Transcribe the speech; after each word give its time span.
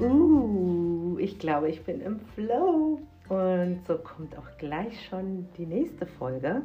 Uh, 0.00 1.16
ich 1.18 1.38
glaube, 1.38 1.68
ich 1.68 1.82
bin 1.84 2.00
im 2.00 2.20
Flow. 2.20 3.00
Und 3.28 3.80
so 3.86 3.98
kommt 3.98 4.38
auch 4.38 4.56
gleich 4.58 5.06
schon 5.08 5.48
die 5.56 5.66
nächste 5.66 6.06
Folge. 6.06 6.62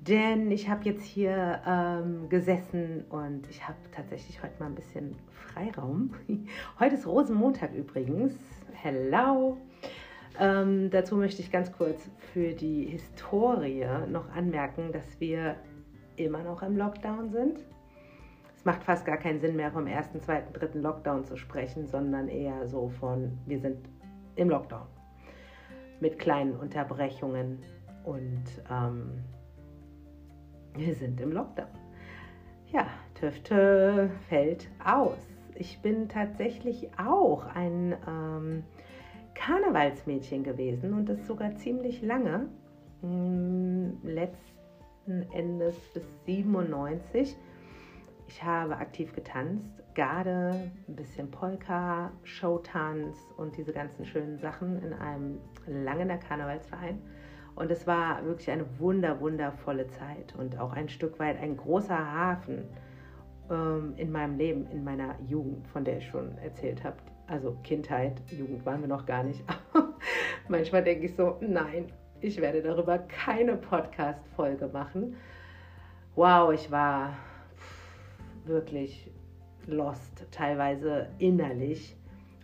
Denn 0.00 0.50
ich 0.50 0.68
habe 0.68 0.84
jetzt 0.84 1.04
hier 1.04 1.60
ähm, 1.66 2.28
gesessen 2.28 3.04
und 3.08 3.48
ich 3.48 3.66
habe 3.66 3.78
tatsächlich 3.92 4.42
heute 4.42 4.54
mal 4.58 4.66
ein 4.66 4.74
bisschen 4.74 5.16
Freiraum. 5.30 6.12
heute 6.80 6.96
ist 6.96 7.06
Rosenmontag 7.06 7.72
übrigens. 7.74 8.34
Hello! 8.72 9.56
Ähm, 10.38 10.90
dazu 10.90 11.16
möchte 11.16 11.40
ich 11.40 11.50
ganz 11.50 11.72
kurz 11.72 12.10
für 12.32 12.52
die 12.52 12.84
Historie 12.84 13.86
noch 14.10 14.28
anmerken, 14.34 14.92
dass 14.92 15.18
wir 15.18 15.56
immer 16.16 16.42
noch 16.42 16.62
im 16.62 16.76
Lockdown 16.76 17.30
sind. 17.30 17.60
Macht 18.66 18.82
fast 18.82 19.06
gar 19.06 19.16
keinen 19.16 19.38
Sinn 19.38 19.54
mehr 19.54 19.70
vom 19.70 19.86
ersten, 19.86 20.20
zweiten, 20.20 20.52
dritten 20.52 20.82
Lockdown 20.82 21.24
zu 21.24 21.36
sprechen, 21.36 21.86
sondern 21.86 22.26
eher 22.26 22.66
so 22.66 22.88
von, 22.88 23.38
wir 23.46 23.60
sind 23.60 23.88
im 24.34 24.50
Lockdown 24.50 24.88
mit 26.00 26.18
kleinen 26.18 26.56
Unterbrechungen 26.56 27.62
und 28.02 28.42
ähm, 28.68 29.22
wir 30.74 30.96
sind 30.96 31.20
im 31.20 31.30
Lockdown. 31.30 31.68
Ja, 32.72 32.88
Tüfte 33.14 34.10
fällt 34.28 34.68
aus. 34.84 35.16
Ich 35.54 35.80
bin 35.80 36.08
tatsächlich 36.08 36.90
auch 36.98 37.46
ein 37.46 37.94
ähm, 38.08 38.64
Karnevalsmädchen 39.34 40.42
gewesen 40.42 40.92
und 40.92 41.08
das 41.08 41.24
sogar 41.24 41.54
ziemlich 41.54 42.02
lange. 42.02 42.48
Hm, 43.02 44.00
letzten 44.02 45.22
Endes 45.32 45.76
bis 45.94 46.02
97. 46.24 47.36
Ich 48.28 48.42
habe 48.42 48.76
aktiv 48.76 49.14
getanzt, 49.14 49.82
Garde, 49.94 50.70
ein 50.88 50.96
bisschen 50.96 51.30
Polka, 51.30 52.10
Showtanz 52.24 53.16
und 53.36 53.56
diese 53.56 53.72
ganzen 53.72 54.04
schönen 54.04 54.38
Sachen 54.38 54.82
in 54.82 54.92
einem 54.92 55.38
Langener 55.66 56.18
Karnevalsverein. 56.18 57.00
Und 57.54 57.70
es 57.70 57.86
war 57.86 58.22
wirklich 58.24 58.50
eine 58.50 58.66
wunder, 58.78 59.20
wundervolle 59.20 59.86
Zeit 59.86 60.34
und 60.36 60.58
auch 60.58 60.72
ein 60.72 60.88
Stück 60.88 61.18
weit 61.18 61.40
ein 61.40 61.56
großer 61.56 61.96
Hafen 61.96 62.64
ähm, 63.50 63.94
in 63.96 64.12
meinem 64.12 64.36
Leben, 64.36 64.66
in 64.70 64.84
meiner 64.84 65.14
Jugend, 65.26 65.66
von 65.68 65.84
der 65.84 65.98
ich 65.98 66.06
schon 66.08 66.36
erzählt 66.38 66.84
habe. 66.84 66.96
Also 67.28 67.56
Kindheit, 67.62 68.20
Jugend 68.30 68.66
waren 68.66 68.82
wir 68.82 68.88
noch 68.88 69.06
gar 69.06 69.22
nicht. 69.22 69.42
Manchmal 70.48 70.84
denke 70.84 71.06
ich 71.06 71.16
so, 71.16 71.38
nein, 71.40 71.92
ich 72.20 72.40
werde 72.40 72.62
darüber 72.62 72.98
keine 72.98 73.56
Podcast-Folge 73.56 74.68
machen. 74.68 75.16
Wow, 76.14 76.52
ich 76.52 76.70
war 76.70 77.16
wirklich 78.46 79.10
lost, 79.66 80.26
teilweise 80.30 81.08
innerlich. 81.18 81.96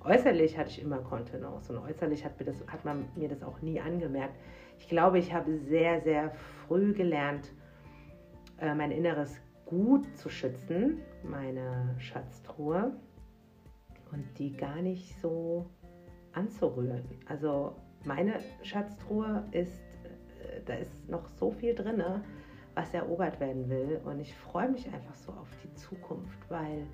Äußerlich 0.04 0.58
hatte 0.58 0.70
ich 0.70 0.82
immer 0.82 0.98
Kontenance 0.98 1.72
und 1.72 1.78
äußerlich 1.78 2.24
hat, 2.24 2.38
mir 2.38 2.46
das, 2.46 2.66
hat 2.66 2.84
man 2.84 3.08
mir 3.14 3.28
das 3.28 3.42
auch 3.42 3.60
nie 3.62 3.80
angemerkt. 3.80 4.34
Ich 4.78 4.88
glaube, 4.88 5.18
ich 5.18 5.32
habe 5.32 5.58
sehr, 5.58 6.00
sehr 6.00 6.30
früh 6.66 6.92
gelernt, 6.92 7.52
äh, 8.58 8.74
mein 8.74 8.90
Inneres 8.90 9.40
gut 9.66 10.04
zu 10.16 10.28
schützen, 10.28 10.98
meine 11.22 11.94
Schatztruhe, 11.98 12.92
und 14.10 14.38
die 14.38 14.56
gar 14.56 14.82
nicht 14.82 15.18
so 15.20 15.66
anzurühren. 16.32 17.04
Also 17.26 17.76
meine 18.04 18.40
Schatztruhe 18.62 19.44
ist, 19.52 19.80
äh, 20.04 20.60
da 20.66 20.74
ist 20.74 21.08
noch 21.08 21.28
so 21.28 21.50
viel 21.50 21.74
drin, 21.74 22.02
was 22.74 22.92
erobert 22.94 23.40
werden 23.40 23.68
will. 23.68 24.00
Und 24.04 24.20
ich 24.20 24.34
freue 24.34 24.68
mich 24.68 24.86
einfach 24.86 25.14
so 25.14 25.32
auf 25.32 25.48
die 25.62 25.74
Zukunft, 25.74 26.38
weil 26.48 26.86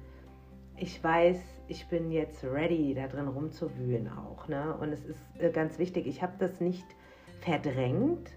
ich 0.76 1.02
weiß, 1.02 1.40
ich 1.66 1.88
bin 1.88 2.10
jetzt 2.10 2.44
ready, 2.44 2.94
da 2.94 3.08
drin 3.08 3.28
rumzuwühlen 3.28 4.08
auch. 4.08 4.48
Ne? 4.48 4.76
Und 4.80 4.92
es 4.92 5.04
ist 5.04 5.22
äh, 5.38 5.50
ganz 5.50 5.78
wichtig, 5.78 6.06
ich 6.06 6.22
habe 6.22 6.34
das 6.38 6.60
nicht 6.60 6.86
verdrängt. 7.40 8.30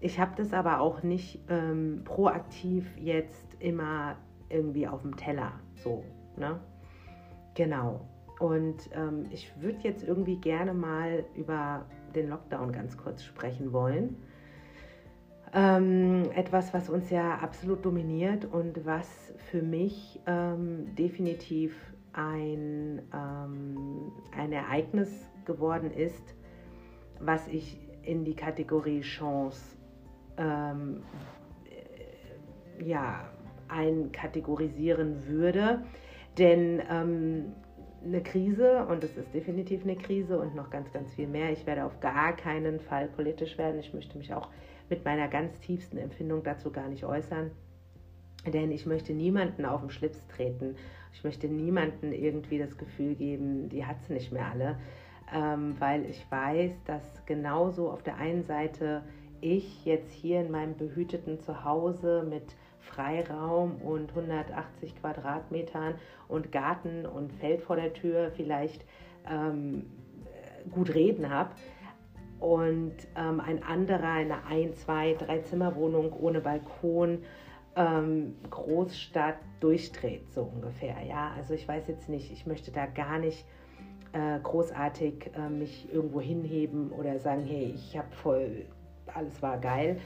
Ich 0.00 0.18
habe 0.18 0.32
das 0.36 0.52
aber 0.52 0.80
auch 0.80 1.02
nicht 1.02 1.40
ähm, 1.48 2.02
proaktiv 2.04 2.86
jetzt 2.98 3.56
immer 3.60 4.16
irgendwie 4.48 4.86
auf 4.86 5.02
dem 5.02 5.16
Teller. 5.16 5.52
So, 5.76 6.04
ne? 6.36 6.60
Genau. 7.54 8.06
Und 8.38 8.90
ähm, 8.92 9.26
ich 9.30 9.50
würde 9.60 9.78
jetzt 9.82 10.04
irgendwie 10.04 10.36
gerne 10.36 10.74
mal 10.74 11.24
über 11.34 11.86
den 12.14 12.28
Lockdown 12.28 12.72
ganz 12.72 12.96
kurz 12.96 13.22
sprechen 13.22 13.72
wollen. 13.72 14.16
Ähm, 15.54 16.30
etwas, 16.34 16.74
was 16.74 16.88
uns 16.88 17.10
ja 17.10 17.36
absolut 17.36 17.84
dominiert 17.84 18.44
und 18.44 18.84
was 18.84 19.32
für 19.50 19.62
mich 19.62 20.20
ähm, 20.26 20.94
definitiv 20.96 21.74
ein, 22.12 23.02
ähm, 23.14 24.12
ein 24.36 24.52
Ereignis 24.52 25.10
geworden 25.44 25.90
ist, 25.90 26.34
was 27.20 27.46
ich 27.48 27.78
in 28.02 28.24
die 28.24 28.34
Kategorie 28.34 29.00
Chance 29.00 29.76
ähm, 30.36 31.02
äh, 31.64 32.84
ja, 32.84 33.28
einkategorisieren 33.68 35.26
würde. 35.26 35.84
Denn 36.38 36.82
ähm, 36.90 37.52
eine 38.04 38.22
Krise 38.22 38.86
und 38.86 39.02
es 39.02 39.16
ist 39.16 39.32
definitiv 39.34 39.82
eine 39.84 39.96
Krise 39.96 40.38
und 40.38 40.54
noch 40.54 40.70
ganz, 40.70 40.92
ganz 40.92 41.12
viel 41.14 41.26
mehr. 41.26 41.52
Ich 41.52 41.66
werde 41.66 41.84
auf 41.84 42.00
gar 42.00 42.34
keinen 42.36 42.80
Fall 42.80 43.08
politisch 43.08 43.58
werden. 43.58 43.80
Ich 43.80 43.92
möchte 43.92 44.18
mich 44.18 44.32
auch 44.32 44.48
mit 44.88 45.04
meiner 45.04 45.28
ganz 45.28 45.58
tiefsten 45.60 45.98
Empfindung 45.98 46.42
dazu 46.42 46.70
gar 46.70 46.88
nicht 46.88 47.04
äußern. 47.04 47.50
Denn 48.46 48.70
ich 48.70 48.86
möchte 48.86 49.12
niemanden 49.12 49.64
auf 49.64 49.80
den 49.80 49.90
Schlips 49.90 50.24
treten. 50.28 50.76
Ich 51.12 51.24
möchte 51.24 51.48
niemanden 51.48 52.12
irgendwie 52.12 52.58
das 52.58 52.76
Gefühl 52.78 53.14
geben, 53.14 53.68
die 53.68 53.84
hat 53.84 53.96
es 54.02 54.08
nicht 54.08 54.32
mehr 54.32 54.46
alle. 54.46 54.78
Ähm, 55.34 55.74
weil 55.80 56.04
ich 56.04 56.24
weiß, 56.30 56.70
dass 56.84 57.02
genauso 57.26 57.90
auf 57.90 58.02
der 58.04 58.16
einen 58.16 58.44
Seite 58.44 59.02
ich 59.40 59.84
jetzt 59.84 60.12
hier 60.12 60.40
in 60.40 60.50
meinem 60.50 60.76
behüteten 60.76 61.40
Zuhause 61.40 62.24
mit 62.28 62.54
Freiraum 62.86 63.76
und 63.82 64.10
180 64.10 64.96
Quadratmetern 65.00 65.94
und 66.28 66.52
Garten 66.52 67.06
und 67.06 67.32
Feld 67.34 67.62
vor 67.62 67.76
der 67.76 67.92
Tür 67.92 68.30
vielleicht 68.34 68.84
ähm, 69.28 69.86
gut 70.70 70.94
reden 70.94 71.30
habe 71.30 71.50
und 72.40 72.94
ähm, 73.16 73.40
ein 73.40 73.62
anderer 73.62 74.12
eine 74.12 74.44
ein, 74.46 74.74
zwei, 74.74 75.14
drei 75.14 75.38
Zimmerwohnung 75.38 76.12
ohne 76.12 76.40
Balkon 76.40 77.22
ähm, 77.76 78.34
Großstadt 78.50 79.36
durchdreht, 79.60 80.32
so 80.32 80.42
ungefähr. 80.42 80.96
Ja, 81.06 81.32
also 81.36 81.54
ich 81.54 81.66
weiß 81.66 81.88
jetzt 81.88 82.08
nicht, 82.08 82.30
ich 82.32 82.46
möchte 82.46 82.70
da 82.70 82.86
gar 82.86 83.18
nicht 83.18 83.44
äh, 84.12 84.38
großartig 84.42 85.30
äh, 85.36 85.48
mich 85.48 85.92
irgendwo 85.92 86.20
hinheben 86.20 86.90
oder 86.92 87.18
sagen, 87.18 87.44
hey, 87.44 87.72
ich 87.74 87.96
habe 87.96 88.10
voll, 88.12 88.66
alles 89.14 89.40
war 89.42 89.58
geil, 89.58 89.98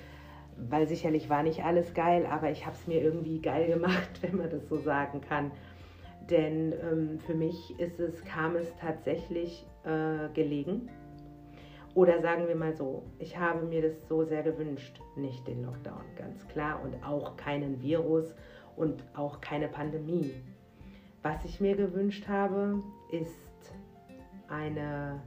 weil 0.69 0.87
sicherlich 0.87 1.31
war 1.31 1.43
nicht 1.43 1.65
alles 1.65 1.95
geil, 1.95 2.27
aber 2.27 2.51
ich 2.51 2.67
habe 2.67 2.77
es 2.77 2.87
mir 2.87 3.01
irgendwie 3.01 3.41
geil 3.41 3.69
gemacht, 3.69 4.11
wenn 4.23 4.37
man 4.37 4.51
das 4.51 4.69
so 4.69 4.79
sagen 4.79 5.21
kann. 5.21 5.51
Denn 6.29 6.73
ähm, 6.73 7.19
für 7.21 7.35
mich 7.35 7.79
ist 7.79 7.99
es, 7.99 8.25
kam 8.25 8.55
es 8.57 8.75
tatsächlich 8.77 9.67
äh, 9.85 10.29
gelegen 10.35 10.89
oder 11.95 12.21
sagen 12.21 12.47
wir 12.47 12.55
mal 12.55 12.75
so, 12.75 13.03
ich 13.19 13.37
habe 13.37 13.67
mir 13.67 13.83
das 13.83 14.09
so 14.09 14.25
sehr 14.25 14.43
gewünscht, 14.43 15.01
nicht 15.17 15.47
den 15.49 15.65
Lockdown, 15.65 16.05
ganz 16.17 16.47
klar, 16.49 16.81
und 16.83 17.03
auch 17.05 17.37
keinen 17.37 17.83
Virus 17.83 18.33
und 18.77 19.03
auch 19.15 19.41
keine 19.41 19.67
Pandemie. 19.67 20.33
Was 21.23 21.45
ich 21.45 21.61
mir 21.61 21.75
gewünscht 21.75 22.29
habe, 22.29 22.81
ist 23.11 23.75
eine, 24.49 25.21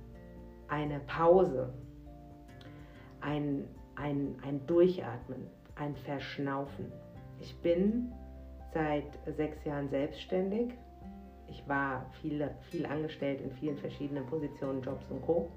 eine 0.69 1.01
Pause, 1.01 1.73
ein, 3.19 3.67
ein, 3.95 4.35
ein 4.45 4.65
Durchatmen, 4.67 5.47
ein 5.75 5.95
Verschnaufen. 5.95 6.91
Ich 7.39 7.55
bin 7.57 8.11
seit 8.73 9.05
sechs 9.35 9.63
Jahren 9.65 9.89
selbstständig. 9.89 10.73
Ich 11.49 11.67
war 11.67 12.05
viel, 12.21 12.49
viel 12.71 12.85
angestellt 12.85 13.41
in 13.41 13.51
vielen 13.51 13.77
verschiedenen 13.77 14.25
Positionen, 14.25 14.81
Jobs 14.81 15.05
und 15.09 15.21
Co. 15.21 15.51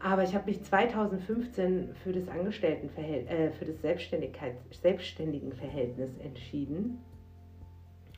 Aber 0.00 0.22
ich 0.22 0.34
habe 0.34 0.46
mich 0.46 0.62
2015 0.62 1.94
für 2.02 2.12
das 2.12 2.28
Angestelltenverhältnis, 2.28 3.30
äh, 3.30 3.50
für 3.50 3.64
das 3.64 3.80
Selbstständigkeits 3.80 4.80
Selbstständigenverhältnis 4.80 6.16
entschieden 6.18 6.98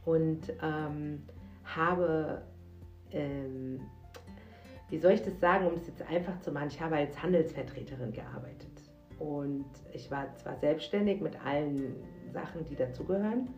und 0.04 0.52
ähm, 0.62 1.22
habe, 1.64 2.42
ähm, 3.12 3.80
wie 4.90 4.98
soll 4.98 5.12
ich 5.12 5.22
das 5.22 5.38
sagen, 5.40 5.66
um 5.66 5.74
es 5.74 5.86
jetzt 5.86 6.02
einfach 6.02 6.38
zu 6.40 6.52
machen, 6.52 6.68
ich 6.68 6.80
habe 6.80 6.96
als 6.96 7.22
Handelsvertreterin 7.22 8.12
gearbeitet. 8.12 8.70
Und 9.18 9.66
ich 9.92 10.10
war 10.10 10.34
zwar 10.36 10.56
selbstständig 10.56 11.20
mit 11.20 11.34
allen 11.44 11.94
Sachen, 12.32 12.64
die 12.64 12.74
dazugehören, 12.74 13.48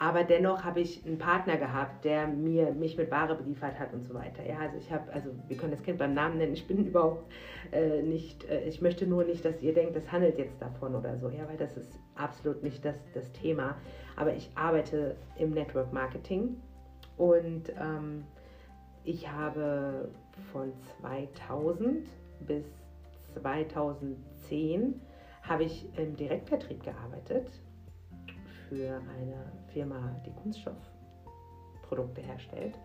aber 0.00 0.22
dennoch 0.22 0.62
habe 0.62 0.80
ich 0.80 1.04
einen 1.04 1.18
Partner 1.18 1.56
gehabt, 1.56 2.04
der 2.04 2.28
mir, 2.28 2.70
mich 2.72 2.96
mit 2.96 3.10
Ware 3.10 3.34
beliefert 3.34 3.78
hat 3.78 3.92
und 3.92 4.04
so 4.04 4.14
weiter. 4.14 4.46
Ja, 4.46 4.58
also 4.58 4.76
ich 4.78 4.92
habe, 4.92 5.12
also 5.12 5.30
wir 5.48 5.56
können 5.56 5.72
das 5.72 5.82
Kind 5.82 5.98
beim 5.98 6.14
Namen 6.14 6.38
nennen, 6.38 6.52
ich 6.52 6.66
bin 6.68 6.86
überhaupt 6.86 7.24
äh, 7.72 8.02
nicht, 8.02 8.48
äh, 8.48 8.62
ich 8.68 8.80
möchte 8.80 9.06
nur 9.06 9.24
nicht, 9.24 9.44
dass 9.44 9.60
ihr 9.60 9.74
denkt, 9.74 9.96
das 9.96 10.10
handelt 10.10 10.38
jetzt 10.38 10.62
davon 10.62 10.94
oder 10.94 11.16
so, 11.18 11.28
ja, 11.30 11.48
weil 11.48 11.56
das 11.56 11.76
ist 11.76 11.98
absolut 12.14 12.62
nicht 12.62 12.84
das, 12.84 12.94
das 13.12 13.32
Thema. 13.32 13.76
Aber 14.16 14.32
ich 14.34 14.50
arbeite 14.54 15.16
im 15.36 15.50
Network 15.50 15.92
Marketing 15.92 16.56
und 17.16 17.70
ähm, 17.80 18.24
ich 19.08 19.26
habe 19.26 20.10
von 20.52 20.70
2000 21.00 22.06
bis 22.46 22.66
2010 23.40 25.00
habe 25.42 25.64
ich 25.64 25.86
im 25.96 26.14
Direktvertrieb 26.14 26.82
gearbeitet 26.82 27.50
für 28.68 29.00
eine 29.16 29.50
Firma, 29.72 30.14
die 30.26 30.32
Kunststoffprodukte 30.42 32.20
herstellt. 32.20 32.78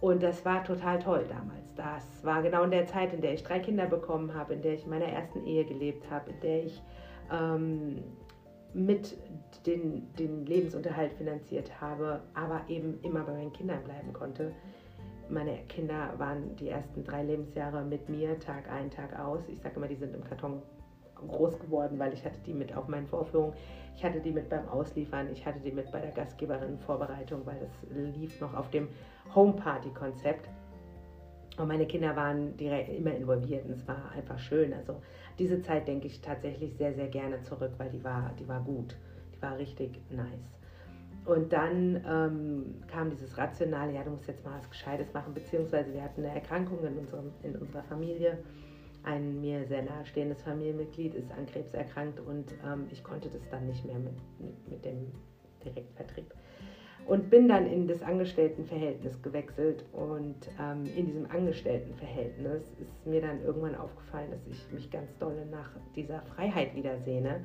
Und 0.00 0.24
das 0.24 0.44
war 0.44 0.64
total 0.64 0.98
toll 0.98 1.24
damals. 1.28 1.72
Das 1.76 2.24
war 2.24 2.42
genau 2.42 2.64
in 2.64 2.72
der 2.72 2.86
Zeit, 2.86 3.12
in 3.12 3.20
der 3.20 3.34
ich 3.34 3.44
drei 3.44 3.60
Kinder 3.60 3.86
bekommen 3.86 4.34
habe, 4.34 4.54
in 4.54 4.62
der 4.62 4.74
ich 4.74 4.84
in 4.84 4.90
meiner 4.90 5.06
ersten 5.06 5.46
Ehe 5.46 5.64
gelebt 5.64 6.10
habe, 6.10 6.30
in 6.30 6.40
der 6.40 6.64
ich 6.64 6.82
ähm, 7.30 8.02
mit 8.74 9.16
den, 9.66 10.12
den 10.14 10.46
Lebensunterhalt 10.46 11.12
finanziert 11.12 11.80
habe, 11.80 12.22
aber 12.34 12.62
eben 12.68 12.98
immer 13.02 13.22
bei 13.22 13.34
meinen 13.34 13.52
Kindern 13.52 13.84
bleiben 13.84 14.12
konnte. 14.12 14.52
Meine 15.30 15.58
Kinder 15.68 16.14
waren 16.16 16.56
die 16.56 16.70
ersten 16.70 17.04
drei 17.04 17.22
Lebensjahre 17.22 17.84
mit 17.84 18.08
mir, 18.08 18.38
Tag 18.38 18.70
ein, 18.70 18.90
Tag 18.90 19.18
aus. 19.18 19.46
Ich 19.48 19.60
sage 19.60 19.76
immer, 19.76 19.88
die 19.88 19.96
sind 19.96 20.14
im 20.14 20.24
Karton 20.24 20.62
groß 21.14 21.58
geworden, 21.58 21.98
weil 21.98 22.14
ich 22.14 22.24
hatte 22.24 22.38
die 22.46 22.54
mit 22.54 22.74
auf 22.74 22.88
meinen 22.88 23.06
Vorführungen, 23.06 23.52
ich 23.94 24.04
hatte 24.04 24.20
die 24.20 24.30
mit 24.30 24.48
beim 24.48 24.66
Ausliefern, 24.68 25.28
ich 25.32 25.44
hatte 25.44 25.58
die 25.60 25.72
mit 25.72 25.90
bei 25.90 26.00
der 26.00 26.12
Gastgeberin-Vorbereitung, 26.12 27.44
weil 27.44 27.58
das 27.60 27.70
lief 27.90 28.40
noch 28.40 28.54
auf 28.54 28.70
dem 28.70 28.88
Home-Party-Konzept. 29.34 30.48
Und 31.58 31.68
meine 31.68 31.86
Kinder 31.86 32.14
waren 32.14 32.56
direkt 32.56 32.88
immer 32.88 33.12
involviert 33.14 33.66
und 33.66 33.72
es 33.72 33.86
war 33.88 34.12
einfach 34.12 34.38
schön. 34.38 34.72
Also 34.72 35.02
diese 35.38 35.60
Zeit 35.60 35.88
denke 35.88 36.06
ich 36.06 36.20
tatsächlich 36.20 36.76
sehr, 36.76 36.94
sehr 36.94 37.08
gerne 37.08 37.42
zurück, 37.42 37.72
weil 37.78 37.90
die 37.90 38.02
war, 38.04 38.32
die 38.38 38.46
war 38.46 38.60
gut. 38.60 38.96
Die 39.34 39.42
war 39.42 39.58
richtig 39.58 40.00
nice. 40.10 40.57
Und 41.28 41.52
dann 41.52 42.02
ähm, 42.08 42.82
kam 42.90 43.10
dieses 43.10 43.36
Rationale, 43.36 43.92
ja, 43.92 44.02
du 44.02 44.10
musst 44.10 44.26
jetzt 44.26 44.42
mal 44.46 44.56
was 44.56 44.70
Gescheites 44.70 45.12
machen, 45.12 45.34
beziehungsweise 45.34 45.92
wir 45.92 46.02
hatten 46.02 46.24
eine 46.24 46.34
Erkrankung 46.34 46.82
in, 46.82 46.96
unserem, 46.96 47.30
in 47.42 47.54
unserer 47.56 47.82
Familie 47.82 48.38
ein 49.02 49.38
mir 49.42 49.66
sehr 49.66 49.82
nahestehendes 49.82 50.40
Familienmitglied 50.40 51.14
ist 51.14 51.30
an 51.32 51.44
Krebs 51.44 51.74
erkrankt 51.74 52.18
und 52.18 52.46
ähm, 52.64 52.86
ich 52.90 53.04
konnte 53.04 53.28
das 53.28 53.46
dann 53.50 53.66
nicht 53.66 53.84
mehr 53.84 53.98
mit, 53.98 54.14
mit, 54.40 54.70
mit, 54.70 54.84
dem 54.86 55.12
Direktvertrieb. 55.62 56.32
Und 57.06 57.28
bin 57.28 57.46
dann 57.46 57.66
in 57.66 57.86
das 57.86 58.02
Angestelltenverhältnis 58.02 59.20
gewechselt 59.22 59.84
und 59.92 60.36
ähm, 60.58 60.86
in 60.96 61.06
diesem 61.06 61.30
Angestelltenverhältnis 61.30 62.62
ist 62.80 63.06
mir 63.06 63.20
dann 63.20 63.42
irgendwann 63.42 63.74
aufgefallen, 63.74 64.30
dass 64.30 64.46
ich 64.46 64.72
mich 64.72 64.90
ganz 64.90 65.16
doll 65.18 65.44
nach 65.50 65.70
dieser 65.94 66.22
Freiheit 66.22 66.74
wiedersehne, 66.74 67.44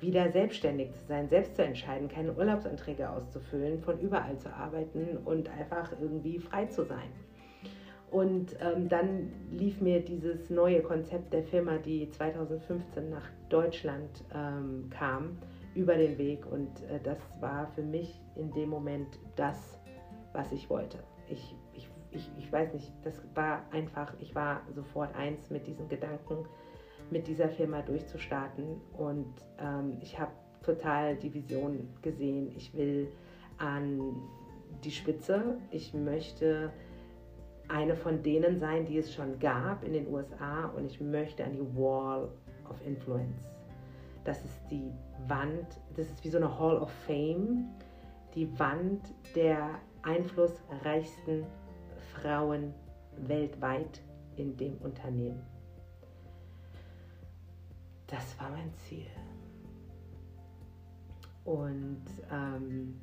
wieder 0.00 0.30
selbstständig 0.30 0.92
zu 0.94 1.06
sein, 1.06 1.28
selbst 1.28 1.56
zu 1.56 1.62
entscheiden, 1.62 2.08
keine 2.08 2.32
Urlaubsanträge 2.34 3.08
auszufüllen, 3.10 3.80
von 3.80 3.98
überall 4.00 4.38
zu 4.38 4.52
arbeiten 4.52 5.18
und 5.24 5.48
einfach 5.48 5.92
irgendwie 6.00 6.38
frei 6.38 6.66
zu 6.66 6.84
sein. 6.84 7.10
Und 8.10 8.56
ähm, 8.60 8.88
dann 8.88 9.30
lief 9.50 9.80
mir 9.80 10.00
dieses 10.00 10.50
neue 10.50 10.82
Konzept 10.82 11.32
der 11.32 11.44
Firma, 11.44 11.78
die 11.78 12.10
2015 12.10 13.08
nach 13.08 13.26
Deutschland 13.48 14.24
ähm, 14.34 14.90
kam, 14.90 15.38
über 15.74 15.94
den 15.94 16.18
Weg. 16.18 16.44
Und 16.50 16.82
äh, 16.82 16.98
das 17.02 17.18
war 17.40 17.68
für 17.68 17.82
mich 17.82 18.20
in 18.34 18.50
dem 18.52 18.68
Moment 18.68 19.18
das, 19.36 19.78
was 20.32 20.50
ich 20.50 20.68
wollte. 20.68 20.98
Ich, 21.28 21.54
ich, 21.72 21.88
ich, 22.10 22.28
ich 22.36 22.52
weiß 22.52 22.74
nicht, 22.74 22.92
das 23.04 23.14
war 23.34 23.62
einfach, 23.70 24.12
ich 24.18 24.34
war 24.34 24.62
sofort 24.74 25.14
eins 25.14 25.48
mit 25.50 25.68
diesen 25.68 25.88
Gedanken, 25.88 26.44
mit 27.10 27.26
dieser 27.26 27.48
Firma 27.48 27.82
durchzustarten. 27.82 28.80
Und 28.92 29.32
ähm, 29.58 29.98
ich 30.00 30.18
habe 30.18 30.32
total 30.62 31.16
die 31.16 31.32
Vision 31.32 31.88
gesehen. 32.02 32.52
Ich 32.56 32.74
will 32.74 33.08
an 33.58 34.14
die 34.84 34.90
Spitze. 34.90 35.58
Ich 35.70 35.94
möchte 35.94 36.72
eine 37.68 37.94
von 37.94 38.22
denen 38.22 38.58
sein, 38.58 38.84
die 38.84 38.98
es 38.98 39.14
schon 39.14 39.38
gab 39.38 39.84
in 39.84 39.92
den 39.92 40.12
USA 40.12 40.66
und 40.76 40.86
ich 40.86 41.00
möchte 41.00 41.44
an 41.44 41.52
die 41.52 41.76
Wall 41.76 42.28
of 42.68 42.84
Influence. 42.84 43.38
Das 44.24 44.44
ist 44.44 44.60
die 44.70 44.90
Wand, 45.28 45.66
das 45.96 46.06
ist 46.06 46.24
wie 46.24 46.28
so 46.28 46.38
eine 46.38 46.58
Hall 46.58 46.78
of 46.78 46.90
Fame, 47.06 47.68
die 48.34 48.58
Wand 48.58 49.00
der 49.34 49.78
einflussreichsten 50.02 51.44
Frauen 52.14 52.74
weltweit 53.16 54.02
in 54.36 54.56
dem 54.56 54.76
Unternehmen. 54.78 55.40
Das 58.10 58.38
war 58.40 58.50
mein 58.50 58.72
Ziel. 58.74 59.06
Und 61.44 62.04
ähm, 62.30 63.00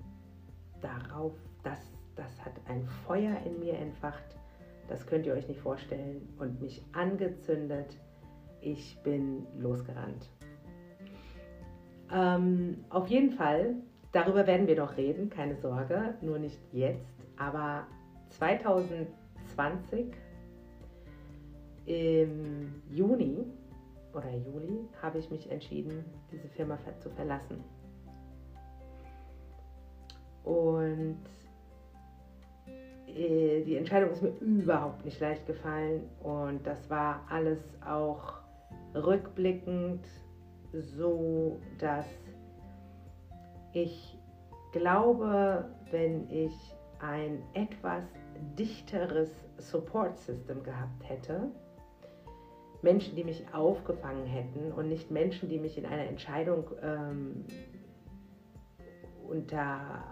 darauf, 0.81 1.33
das, 1.63 1.79
das 2.15 2.45
hat 2.45 2.53
ein 2.67 2.85
Feuer 3.05 3.37
in 3.45 3.59
mir 3.59 3.73
entfacht, 3.73 4.37
das 4.87 5.05
könnt 5.05 5.25
ihr 5.25 5.33
euch 5.33 5.47
nicht 5.47 5.59
vorstellen. 5.59 6.27
Und 6.39 6.61
mich 6.61 6.83
angezündet. 6.93 7.97
Ich 8.61 8.97
bin 9.03 9.45
losgerannt. 9.57 10.29
Ähm, 12.11 12.83
auf 12.89 13.07
jeden 13.07 13.31
Fall, 13.31 13.75
darüber 14.11 14.47
werden 14.47 14.67
wir 14.67 14.77
noch 14.77 14.97
reden, 14.97 15.29
keine 15.29 15.55
Sorge, 15.57 16.15
nur 16.21 16.39
nicht 16.39 16.59
jetzt. 16.71 17.05
Aber 17.37 17.85
2020 18.29 20.13
im 21.85 22.81
Juni 22.89 23.45
oder 24.17 24.31
Juli 24.31 24.87
habe 25.01 25.19
ich 25.19 25.29
mich 25.29 25.49
entschieden, 25.51 26.03
diese 26.31 26.47
Firma 26.49 26.77
zu 26.99 27.09
verlassen. 27.11 27.63
Und 30.43 31.19
äh, 33.07 33.63
die 33.63 33.75
Entscheidung 33.75 34.11
ist 34.11 34.21
mir 34.21 34.29
überhaupt 34.39 35.05
nicht 35.05 35.19
leicht 35.19 35.45
gefallen 35.45 36.03
und 36.23 36.65
das 36.65 36.89
war 36.89 37.25
alles 37.29 37.59
auch 37.85 38.33
rückblickend 38.95 40.05
so, 40.73 41.59
dass 41.79 42.05
ich 43.73 44.17
glaube, 44.71 45.65
wenn 45.91 46.29
ich 46.29 46.53
ein 46.99 47.43
etwas 47.53 48.03
dichteres 48.57 49.29
Support 49.57 50.17
System 50.17 50.63
gehabt 50.63 51.03
hätte, 51.03 51.51
Menschen, 52.87 53.15
die 53.15 53.23
mich 53.23 53.43
aufgefangen 53.53 54.25
hätten 54.25 54.71
und 54.71 54.87
nicht 54.87 55.11
Menschen, 55.11 55.49
die 55.49 55.59
mich 55.59 55.77
in 55.77 55.85
einer 55.85 56.05
Entscheidung 56.05 56.65
ähm, 56.81 57.45
unter 59.27 60.03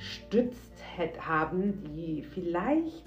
unterstützt 0.00 0.82
haben, 1.20 1.84
die 1.84 2.22
vielleicht 2.22 3.04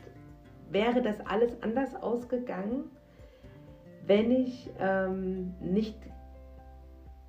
wäre 0.69 1.01
das 1.01 1.19
alles 1.25 1.61
anders 1.61 1.95
ausgegangen, 1.95 2.85
wenn 4.05 4.31
ich 4.31 4.69
ähm, 4.79 5.53
nicht 5.59 5.97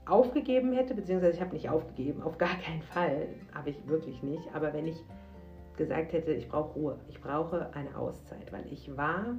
aufgegeben 0.07 0.73
hätte, 0.73 0.95
beziehungsweise 0.95 1.37
ich 1.37 1.41
habe 1.41 1.55
nicht 1.55 1.69
aufgegeben, 1.69 2.23
auf 2.23 2.39
gar 2.39 2.57
keinen 2.59 2.83
Fall, 2.83 3.29
habe 3.55 3.71
ich 3.71 3.87
wirklich 3.87 4.23
nicht, 4.23 4.55
aber 4.55 4.73
wenn 4.73 4.87
ich 4.87 5.03
gesagt 5.77 6.13
hätte, 6.13 6.33
ich 6.33 6.49
brauche 6.49 6.75
Ruhe, 6.75 6.99
ich 7.09 7.21
brauche 7.21 7.75
eine 7.75 7.97
Auszeit, 7.97 8.53
weil 8.53 8.71
ich 8.71 8.95
war 8.97 9.37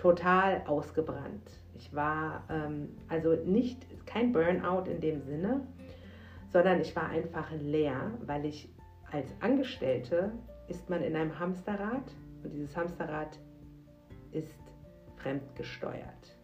total 0.00 0.62
ausgebrannt. 0.66 1.50
Ich 1.74 1.94
war 1.94 2.44
ähm, 2.48 2.88
also 3.08 3.34
nicht 3.44 3.84
kein 4.06 4.32
Burnout 4.32 4.90
in 4.90 5.00
dem 5.00 5.20
Sinne, 5.20 5.66
sondern 6.48 6.80
ich 6.80 6.96
war 6.96 7.10
einfach 7.10 7.50
leer, 7.60 8.10
weil 8.24 8.46
ich 8.46 8.70
als 9.12 9.30
Angestellte 9.40 10.32
ist 10.68 10.88
man 10.88 11.02
in 11.02 11.16
einem 11.16 11.38
Hamsterrad 11.38 12.04
und 12.42 12.50
dieses 12.54 12.74
Hamsterrad 12.74 13.38
ist 14.32 14.58
fremdgesteuert. 15.16 16.36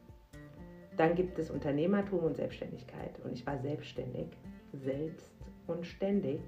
Dann 0.99 1.15
gibt 1.15 1.39
es 1.39 1.51
Unternehmertum 1.51 2.25
und 2.25 2.37
Selbstständigkeit 2.37 3.19
und 3.25 3.33
ich 3.33 3.47
war 3.47 3.59
selbstständig, 3.59 4.37
selbst 4.73 5.35
und 5.67 5.87
ständig 5.87 6.41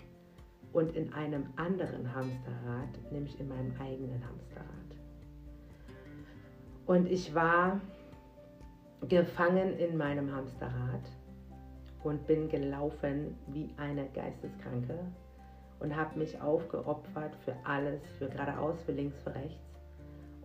und 0.74 0.94
in 0.94 1.10
einem 1.14 1.46
anderen 1.56 2.14
Hamsterrad, 2.14 3.10
nämlich 3.10 3.40
in 3.40 3.48
meinem 3.48 3.72
eigenen 3.80 4.22
Hamsterrad. 4.26 4.87
Und 6.88 7.06
ich 7.12 7.34
war 7.34 7.82
gefangen 9.06 9.78
in 9.78 9.98
meinem 9.98 10.34
Hamsterrad 10.34 11.02
und 12.02 12.26
bin 12.26 12.48
gelaufen 12.48 13.36
wie 13.48 13.68
eine 13.76 14.06
Geisteskranke 14.14 14.98
und 15.80 15.94
habe 15.94 16.18
mich 16.18 16.40
aufgeopfert 16.40 17.36
für 17.44 17.54
alles, 17.64 18.00
für 18.18 18.30
geradeaus, 18.30 18.82
für 18.84 18.92
links, 18.92 19.20
für 19.22 19.34
rechts. 19.34 19.60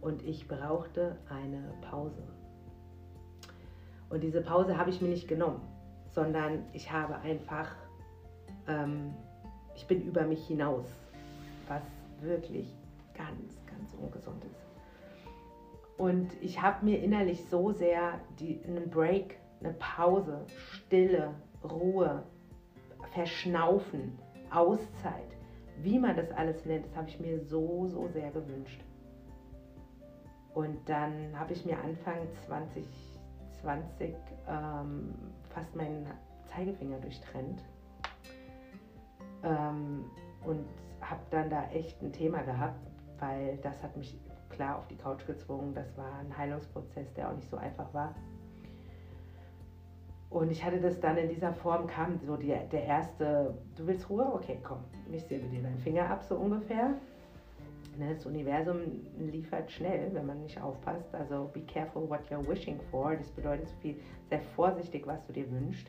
Und 0.01 0.21
ich 0.23 0.45
brauchte 0.45 1.15
eine 1.29 1.63
Pause. 1.89 2.21
Und 4.09 4.21
diese 4.21 4.41
Pause 4.41 4.77
habe 4.77 4.89
ich 4.89 5.00
mir 5.00 5.07
nicht 5.07 5.29
genommen, 5.29 5.62
sondern 6.12 6.65
ich 6.73 6.91
habe 6.91 7.15
einfach, 7.19 7.73
ähm, 8.67 9.13
ich 9.75 9.88
bin 9.88 10.01
über 10.01 10.23
mich 10.25 10.45
hinaus, 10.45 10.88
was 11.69 11.83
wirklich 12.19 12.75
ganz, 13.13 13.65
ganz 13.65 13.93
ungesund 13.93 14.43
ist. 14.43 14.72
Und 15.97 16.31
ich 16.41 16.62
habe 16.62 16.85
mir 16.85 17.01
innerlich 17.01 17.45
so 17.50 17.71
sehr 17.71 18.19
die, 18.39 18.62
einen 18.65 18.89
Break, 18.89 19.39
eine 19.59 19.73
Pause, 19.73 20.45
Stille, 20.47 21.35
Ruhe, 21.63 22.23
Verschnaufen, 23.13 24.17
Auszeit, 24.51 25.38
wie 25.81 26.00
man 26.00 26.15
das 26.15 26.31
alles 26.31 26.65
nennt, 26.65 26.85
das 26.85 26.95
habe 26.95 27.09
ich 27.09 27.19
mir 27.19 27.39
so, 27.39 27.88
so 27.88 28.07
sehr 28.07 28.31
gewünscht. 28.31 28.83
Und 30.53 30.77
dann 30.88 31.38
habe 31.38 31.53
ich 31.53 31.65
mir 31.65 31.77
Anfang 31.79 32.27
2020 32.47 34.15
ähm, 34.47 35.13
fast 35.50 35.75
meinen 35.75 36.05
Zeigefinger 36.45 37.00
durchtrennt. 37.00 37.63
Ähm, 39.43 40.05
und 40.45 40.65
habe 41.01 41.21
dann 41.31 41.50
da 41.50 41.67
echt 41.69 42.01
ein 42.01 42.13
Thema 42.13 42.43
gehabt, 42.43 42.79
weil 43.19 43.57
das 43.57 43.81
hat 43.81 43.97
mich 43.97 44.17
klar 44.53 44.77
auf 44.77 44.88
die 44.88 44.95
Couch 44.95 45.25
gezwungen. 45.25 45.74
Das 45.74 45.98
war 45.98 46.19
ein 46.19 46.36
Heilungsprozess, 46.38 47.13
der 47.13 47.29
auch 47.29 47.36
nicht 47.36 47.50
so 47.50 47.57
einfach 47.57 47.93
war. 47.93 48.15
Und 50.29 50.51
ich 50.51 50.63
hatte 50.63 50.81
das 50.81 51.00
dann 51.00 51.17
in 51.17 51.29
dieser 51.29 51.53
Form, 51.53 51.86
kam 51.86 52.19
so 52.25 52.36
die, 52.36 52.48
der 52.48 52.86
erste, 52.86 53.55
du 53.75 53.86
willst 53.86 54.10
Ruhe? 54.10 54.25
Okay, 54.33 54.57
komm, 54.63 54.79
ich 55.12 55.24
säge 55.25 55.48
dir 55.48 55.62
deinen 55.62 55.77
Finger 55.77 56.10
ab, 56.10 56.24
so 56.24 56.36
ungefähr. 56.36 56.95
Ne, 58.00 58.15
das 58.15 58.25
Universum 58.25 58.79
liefert 59.19 59.69
schnell, 59.72 60.10
wenn 60.13 60.25
man 60.25 60.41
nicht 60.41 60.60
aufpasst. 60.60 61.13
Also 61.13 61.51
be 61.53 61.62
careful 61.62 62.10
what 62.10 62.22
you're 62.31 62.48
wishing 62.48 62.79
for. 62.89 63.15
Das 63.15 63.29
bedeutet 63.29 63.67
so 63.69 63.75
viel, 63.81 63.98
sehr 64.29 64.41
vorsichtig, 64.55 65.05
was 65.05 65.24
du 65.27 65.33
dir 65.33 65.50
wünschst. 65.51 65.88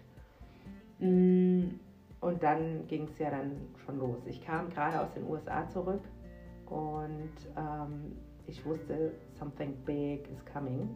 Mm, 0.98 1.80
und 2.20 2.42
dann 2.42 2.86
ging 2.86 3.04
es 3.04 3.18
ja 3.18 3.30
dann 3.30 3.52
schon 3.86 3.98
los. 3.98 4.26
Ich 4.26 4.44
kam 4.44 4.68
gerade 4.68 5.00
aus 5.00 5.14
den 5.14 5.26
USA 5.26 5.66
zurück 5.68 6.02
und 6.66 7.32
ähm, 7.56 8.16
ich 8.46 8.64
wusste, 8.64 9.12
something 9.38 9.74
big 9.84 10.28
is 10.30 10.44
coming, 10.52 10.88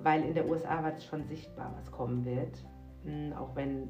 weil 0.00 0.22
in 0.22 0.34
der 0.34 0.48
USA 0.48 0.82
war 0.82 0.92
es 0.92 1.04
schon 1.04 1.24
sichtbar, 1.24 1.72
was 1.76 1.90
kommen 1.90 2.24
wird. 2.24 2.64
Mm, 3.04 3.32
auch 3.32 3.54
wenn 3.54 3.88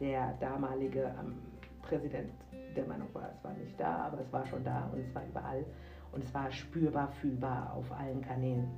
der 0.00 0.34
damalige 0.40 1.14
ähm, 1.18 1.36
Präsident 1.82 2.32
der 2.76 2.86
Meinung 2.86 3.08
war, 3.12 3.30
es 3.32 3.42
war 3.44 3.52
nicht 3.54 3.78
da, 3.78 4.06
aber 4.06 4.20
es 4.20 4.32
war 4.32 4.44
schon 4.46 4.62
da 4.64 4.88
und 4.92 5.00
es 5.00 5.14
war 5.14 5.26
überall 5.26 5.64
und 6.12 6.24
es 6.24 6.32
war 6.34 6.50
spürbar, 6.50 7.08
fühlbar 7.08 7.72
auf 7.74 7.90
allen 7.92 8.20
Kanälen. 8.22 8.68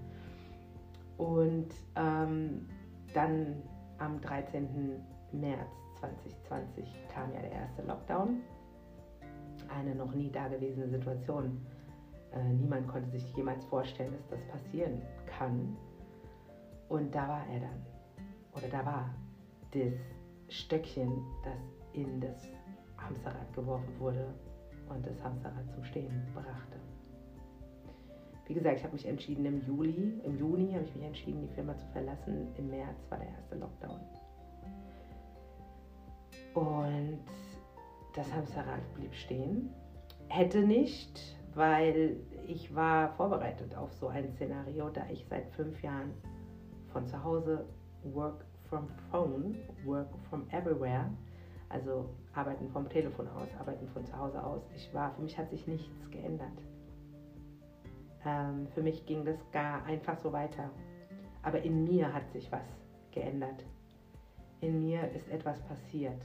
Und 1.17 1.69
ähm, 1.97 2.69
dann 3.15 3.63
am 3.99 4.21
13. 4.21 5.01
März 5.33 5.71
2020 6.01 6.85
kam 7.13 7.33
ja 7.35 7.41
der 7.41 7.53
erste 7.53 7.83
Lockdown. 7.83 8.41
Eine 9.69 9.95
noch 9.95 10.15
nie 10.15 10.31
dagewesene 10.31 10.89
Situation. 10.89 11.61
Äh, 12.33 12.53
niemand 12.53 12.89
konnte 12.89 13.09
sich 13.11 13.35
jemals 13.35 13.65
vorstellen, 13.67 14.13
dass 14.13 14.29
das 14.29 14.43
passieren 14.49 15.03
kann. 15.27 15.77
Und 16.89 17.15
da 17.15 17.29
war 17.29 17.47
er 17.53 17.61
dann. 17.61 17.87
Oder 18.55 18.69
da 18.69 18.85
war 18.85 19.15
das 19.73 19.95
Stöckchen, 20.49 21.23
das 21.45 21.61
in 21.93 22.21
das 22.21 22.51
Hamsterrad 22.97 23.53
geworfen 23.55 23.99
wurde 23.99 24.35
und 24.89 25.07
das 25.07 25.23
Hamsterrad 25.23 25.71
zum 25.73 25.85
Stehen 25.85 26.27
brachte. 26.35 26.79
Wie 28.47 28.55
gesagt, 28.55 28.79
ich 28.79 28.85
habe 28.85 28.95
mich 28.95 29.07
entschieden 29.07 29.45
im 29.45 29.67
Juli, 29.67 30.21
im 30.25 30.39
Juni 30.39 30.73
habe 30.73 30.85
ich 30.85 30.95
mich 30.95 31.05
entschieden, 31.05 31.43
die 31.43 31.55
Firma 31.55 31.77
zu 31.77 31.87
verlassen. 31.89 32.49
Im 32.57 32.71
März 32.71 32.99
war 33.11 33.19
der 33.19 33.29
erste 33.29 33.57
Lockdown. 33.57 34.01
Und 36.55 37.19
das 38.15 38.33
Hamsterrad 38.33 38.81
blieb 38.95 39.15
stehen. 39.15 39.71
Hätte 40.29 40.63
nicht, 40.63 41.38
weil 41.59 42.17
ich 42.47 42.75
war 42.75 43.13
vorbereitet 43.15 43.75
auf 43.75 43.93
so 43.93 44.09
ein 44.09 44.33
Szenario, 44.33 44.89
da 44.89 45.03
ich 45.11 45.27
seit 45.29 45.51
fünf 45.51 45.83
Jahren 45.83 46.15
von 46.93 47.07
zu 47.07 47.23
Hause 47.23 47.67
work 48.05 48.45
from 48.71 48.89
phone, 49.11 49.57
work 49.85 50.09
from 50.31 50.47
everywhere 50.51 51.11
also 51.69 52.09
arbeiten 52.35 52.69
vom 52.71 52.89
Telefon 52.89 53.29
aus, 53.29 53.49
arbeiten 53.59 53.89
von 53.89 54.05
zu 54.05 54.17
Hause 54.17 54.43
aus. 54.43 54.63
Ich 54.75 54.93
war, 54.95 55.13
für 55.13 55.23
mich 55.23 55.37
hat 55.37 55.51
sich 55.51 55.67
nichts 55.67 56.11
geändert. 56.11 56.63
Ähm, 58.25 58.67
für 58.75 58.83
mich 58.83 59.05
ging 59.07 59.25
das 59.25 59.39
gar 59.53 59.85
einfach 59.85 60.19
so 60.19 60.33
weiter. 60.33 60.71
Aber 61.43 61.63
in 61.63 61.85
mir 61.85 62.13
hat 62.13 62.31
sich 62.33 62.51
was 62.51 62.65
geändert. 63.11 63.65
In 64.61 64.81
mir 64.81 65.11
ist 65.13 65.29
etwas 65.29 65.61
passiert. 65.63 66.21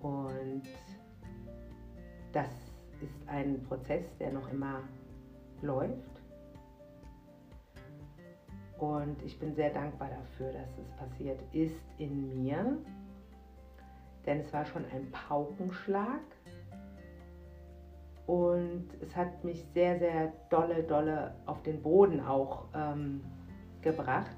Und 0.00 0.62
das 2.32 2.63
ist 3.02 3.28
ein 3.28 3.62
Prozess, 3.64 4.04
der 4.18 4.32
noch 4.32 4.50
immer 4.52 4.80
läuft. 5.62 6.22
Und 8.78 9.22
ich 9.22 9.38
bin 9.38 9.54
sehr 9.54 9.70
dankbar 9.70 10.10
dafür, 10.10 10.52
dass 10.52 10.68
es 10.78 10.90
passiert 10.96 11.40
ist 11.52 11.80
in 11.98 12.42
mir 12.42 12.76
denn 14.26 14.40
es 14.40 14.52
war 14.52 14.64
schon 14.64 14.84
ein 14.86 15.10
Paukenschlag 15.10 16.22
und 18.26 18.88
es 19.00 19.14
hat 19.14 19.44
mich 19.44 19.64
sehr, 19.74 19.98
sehr 19.98 20.32
dolle, 20.48 20.82
dolle 20.82 21.34
auf 21.46 21.62
den 21.62 21.82
Boden 21.82 22.20
auch 22.20 22.64
ähm, 22.74 23.22
gebracht 23.82 24.28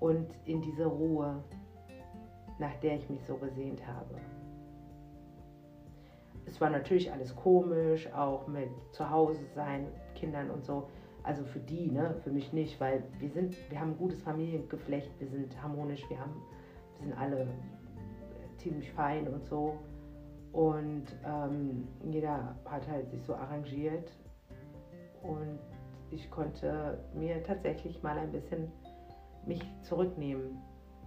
und 0.00 0.30
in 0.46 0.62
diese 0.62 0.86
Ruhe, 0.86 1.44
nach 2.58 2.74
der 2.76 2.96
ich 2.96 3.10
mich 3.10 3.22
so 3.26 3.36
gesehnt 3.36 3.86
habe. 3.86 4.14
Es 6.50 6.60
war 6.60 6.68
natürlich 6.68 7.12
alles 7.12 7.34
komisch, 7.36 8.12
auch 8.12 8.48
mit 8.48 8.68
Zuhause 8.90 9.44
sein, 9.54 9.86
Kindern 10.16 10.50
und 10.50 10.64
so. 10.64 10.88
Also 11.22 11.44
für 11.44 11.60
die, 11.60 11.90
ne? 11.90 12.16
für 12.24 12.30
mich 12.30 12.52
nicht, 12.52 12.80
weil 12.80 13.04
wir 13.20 13.30
sind, 13.30 13.56
wir 13.70 13.80
haben 13.80 13.92
ein 13.92 13.98
gutes 13.98 14.20
Familiengeflecht, 14.22 15.12
wir 15.20 15.28
sind 15.28 15.62
harmonisch, 15.62 16.02
wir 16.10 16.18
haben, 16.18 16.34
wir 16.96 17.06
sind 17.06 17.16
alle 17.16 17.46
ziemlich 18.56 18.90
fein 18.92 19.28
und 19.28 19.46
so. 19.46 19.78
Und 20.52 21.04
ähm, 21.24 21.86
jeder 22.02 22.56
hat 22.64 22.88
halt 22.88 23.08
sich 23.10 23.22
so 23.22 23.34
arrangiert. 23.36 24.10
Und 25.22 25.60
ich 26.10 26.28
konnte 26.32 26.98
mir 27.14 27.44
tatsächlich 27.44 28.02
mal 28.02 28.18
ein 28.18 28.32
bisschen 28.32 28.72
mich 29.46 29.62
zurücknehmen. 29.82 30.58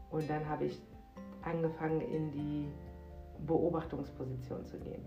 Und 0.10 0.30
dann 0.30 0.48
habe 0.48 0.66
ich 0.66 0.82
angefangen, 1.42 2.00
in 2.00 2.32
die 2.32 2.72
Beobachtungsposition 3.46 4.66
zu 4.66 4.80
gehen. 4.80 5.06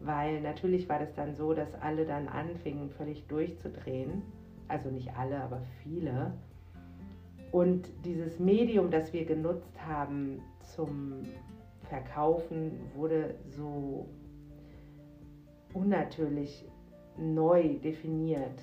Weil 0.00 0.40
natürlich 0.40 0.88
war 0.88 0.98
das 0.98 1.14
dann 1.14 1.34
so, 1.34 1.52
dass 1.52 1.74
alle 1.74 2.06
dann 2.06 2.28
anfingen, 2.28 2.90
völlig 2.90 3.26
durchzudrehen. 3.26 4.22
Also 4.68 4.90
nicht 4.90 5.14
alle, 5.16 5.42
aber 5.42 5.60
viele. 5.82 6.32
Und 7.52 7.88
dieses 8.04 8.38
Medium, 8.38 8.90
das 8.90 9.12
wir 9.12 9.24
genutzt 9.24 9.74
haben 9.86 10.40
zum 10.74 11.24
Verkaufen, 11.88 12.78
wurde 12.94 13.34
so 13.48 14.08
unnatürlich 15.74 16.64
neu 17.18 17.74
definiert. 17.78 18.62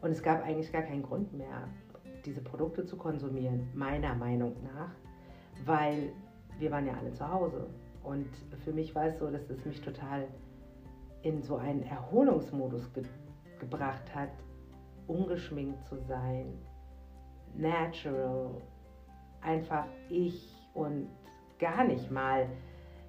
Und 0.00 0.10
es 0.10 0.22
gab 0.22 0.44
eigentlich 0.44 0.70
gar 0.70 0.82
keinen 0.82 1.02
Grund 1.02 1.32
mehr, 1.32 1.68
diese 2.24 2.40
Produkte 2.40 2.84
zu 2.84 2.96
konsumieren, 2.96 3.68
meiner 3.74 4.14
Meinung 4.14 4.54
nach, 4.62 4.90
weil 5.64 6.12
wir 6.58 6.70
waren 6.70 6.86
ja 6.86 6.94
alle 6.94 7.12
zu 7.12 7.28
Hause. 7.28 7.66
Und 8.02 8.28
für 8.64 8.72
mich 8.72 8.94
war 8.94 9.06
es 9.06 9.18
so, 9.18 9.30
dass 9.30 9.48
es 9.50 9.64
mich 9.64 9.80
total 9.80 10.28
in 11.22 11.42
so 11.42 11.56
einen 11.56 11.82
Erholungsmodus 11.82 12.92
ge 12.92 13.04
gebracht 13.58 14.14
hat, 14.14 14.30
ungeschminkt 15.08 15.84
zu 15.86 15.96
sein, 16.06 16.56
natural, 17.56 18.62
einfach 19.40 19.86
ich 20.08 20.54
und 20.74 21.08
gar 21.58 21.82
nicht 21.82 22.08
mal 22.08 22.46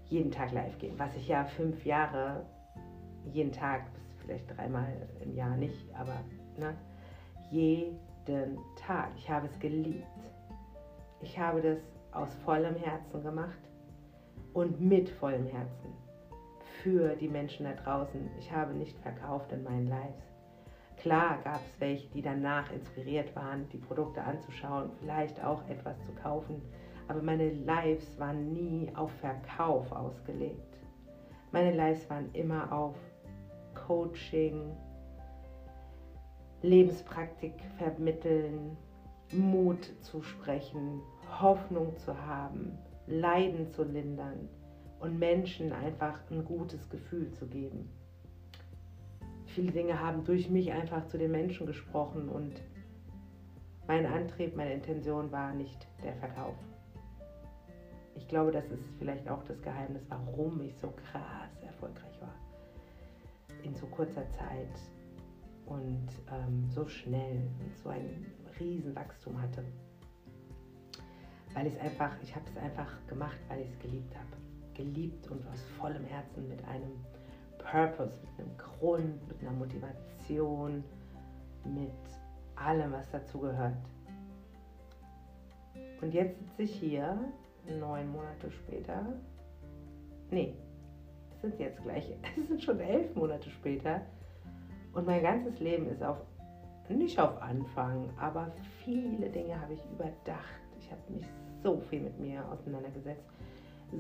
jeden 0.10 0.32
Tag 0.32 0.52
live 0.52 0.76
gehen, 0.80 0.98
was 0.98 1.16
ich 1.16 1.28
ja 1.28 1.46
fünf 1.46 1.86
Jahre 1.86 2.44
jeden 3.32 3.52
Tag, 3.52 3.84
vielleicht 4.24 4.58
dreimal 4.58 4.92
im 5.22 5.36
Jahr 5.36 5.56
nicht, 5.56 5.94
aber 5.94 6.24
ne, 6.58 6.76
jeden 7.52 8.58
Tag. 8.76 9.10
Ich 9.18 9.30
habe 9.30 9.46
es 9.46 9.60
geliebt. 9.60 10.08
Ich 11.22 11.38
habe 11.38 11.62
das 11.62 11.80
aus 12.12 12.34
vollem 12.44 12.76
Herzen 12.76 13.22
gemacht 13.22 13.69
und 14.54 14.82
mit 14.82 15.10
vollem 15.10 15.48
Herzen 15.48 15.94
für 16.82 17.16
die 17.16 17.28
Menschen 17.28 17.66
da 17.66 17.74
draußen. 17.74 18.30
Ich 18.40 18.52
habe 18.52 18.74
nicht 18.74 18.98
verkauft 19.00 19.52
in 19.52 19.64
meinen 19.64 19.88
Lives. 19.88 20.24
Klar 20.98 21.40
gab 21.44 21.62
es 21.66 21.80
welche, 21.80 22.10
die 22.10 22.22
danach 22.22 22.72
inspiriert 22.72 23.36
waren, 23.36 23.68
die 23.70 23.78
Produkte 23.78 24.22
anzuschauen, 24.22 24.92
vielleicht 25.00 25.44
auch 25.44 25.68
etwas 25.70 25.98
zu 26.06 26.12
kaufen. 26.22 26.62
Aber 27.08 27.22
meine 27.22 27.52
Lives 27.52 28.20
waren 28.20 28.52
nie 28.52 28.92
auf 28.96 29.12
Verkauf 29.14 29.92
ausgelegt. 29.92 30.78
Meine 31.52 31.76
Lives 31.76 32.10
waren 32.10 32.30
immer 32.34 32.72
auf 32.72 32.96
Coaching, 33.88 34.76
Lebenspraktik 36.62 37.54
vermitteln, 37.78 38.78
Mut 39.32 39.90
zu 40.02 40.22
sprechen, 40.22 41.02
Hoffnung 41.42 41.96
zu 41.98 42.16
haben, 42.26 42.78
Leiden 43.10 43.72
zu 43.74 43.84
lindern 43.84 44.48
und 45.00 45.20
Menschen 45.20 45.74
einfach 45.74 46.20
ein 46.30 46.46
gutes 46.46 46.90
Gefühl 46.90 47.32
zu 47.32 47.48
geben 47.48 47.90
viele 49.50 49.72
Dinge 49.72 50.00
haben 50.00 50.24
durch 50.24 50.50
mich 50.50 50.72
einfach 50.72 51.06
zu 51.08 51.18
den 51.18 51.32
Menschen 51.32 51.68
gesprochen 51.68 52.30
und 52.30 52.62
mein 53.88 54.06
Antrieb, 54.06 54.56
meine 54.56 54.74
Intention 54.74 55.32
war 55.32 55.54
nicht 55.54 55.88
der 56.04 56.14
Verkauf. 56.16 56.56
ich 58.16 58.28
glaube, 58.28 58.52
das 58.52 58.66
ist 58.72 58.84
vielleicht 59.00 59.28
auch 59.28 59.44
das 59.44 59.62
Geheimnis, 59.62 60.04
warum 60.10 60.62
ich 60.62 60.76
so 60.78 60.88
krass 60.90 61.62
erfolgreich 61.66 62.22
war. 62.22 62.34
In 63.64 63.76
so 63.76 63.86
kurzer 63.88 64.30
Zeit 64.30 64.80
und 65.66 66.08
ähm, 66.32 66.70
so 66.70 66.88
schnell 66.88 67.42
und 67.60 67.78
so 67.78 67.90
ein 67.90 68.26
Riesenwachstum 68.60 69.42
hatte. 69.42 69.64
Weil 71.54 71.68
ich 71.68 71.74
es 71.74 71.80
einfach, 71.80 72.12
ich 72.22 72.36
habe 72.36 72.46
es 72.50 72.58
einfach 72.58 72.92
gemacht, 73.08 73.38
weil 73.48 73.62
ich 73.62 73.70
es 73.70 73.80
geliebt 73.80 74.16
habe. 74.16 74.28
Geliebt 74.74 75.30
und 75.30 75.46
aus 75.48 75.62
vollem 75.78 76.06
Herzen 76.06 76.48
mit 76.48 76.64
einem 76.66 76.92
Purpose, 77.58 78.14
mit 78.22 78.46
einem 78.46 78.58
Grund, 78.58 79.28
mit 79.28 79.42
einer 79.42 79.52
Motivation, 79.52 80.84
mit 81.66 81.92
allem, 82.56 82.92
was 82.92 83.10
dazu 83.12 83.40
gehört. 83.40 83.76
Und 86.02 86.14
jetzt 86.14 86.40
sitze 86.40 86.64
ich 86.64 86.76
hier, 86.76 87.18
neun 87.80 88.12
Monate 88.12 88.50
später. 88.52 89.06
Nee, 90.32 90.56
es 91.32 91.42
sind 91.42 91.60
jetzt 91.60 91.82
gleich, 91.84 92.10
es 92.38 92.48
sind 92.48 92.64
schon 92.64 92.80
elf 92.80 93.14
Monate 93.16 93.50
später. 93.50 94.02
Und 94.94 95.06
mein 95.06 95.22
ganzes 95.22 95.60
Leben 95.60 95.88
ist 95.90 96.04
auf, 96.04 96.18
nicht 96.90 97.20
auf 97.20 97.42
Anfang, 97.42 98.10
aber 98.18 98.52
viele 98.84 99.30
Dinge 99.30 99.60
habe 99.60 99.74
ich 99.74 99.86
überdacht. 99.92 100.69
Ich 100.90 100.92
habe 100.92 101.14
mich 101.14 101.26
so 101.62 101.80
viel 101.90 102.02
mit 102.02 102.20
mir 102.20 102.44
auseinandergesetzt. 102.52 103.24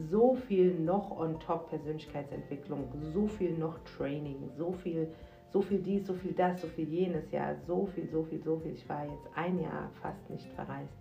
So 0.09 0.35
viel 0.35 0.73
noch 0.79 1.11
on 1.19 1.39
top 1.39 1.69
Persönlichkeitsentwicklung, 1.69 2.87
so 3.13 3.27
viel 3.27 3.57
noch 3.57 3.79
Training, 3.97 4.49
so 4.57 4.71
viel 4.71 5.07
so 5.51 5.61
viel 5.61 5.79
dies, 5.79 6.05
so 6.05 6.13
viel 6.13 6.33
das, 6.33 6.61
so 6.61 6.67
viel 6.67 6.87
jenes 6.87 7.31
Jahr, 7.31 7.55
so 7.65 7.87
viel, 7.87 8.07
so 8.07 8.23
viel, 8.23 8.41
so 8.43 8.59
viel. 8.59 8.73
Ich 8.73 8.87
war 8.87 9.05
jetzt 9.05 9.27
ein 9.35 9.59
Jahr 9.59 9.89
fast 10.01 10.29
nicht 10.29 10.47
verreist. 10.53 10.93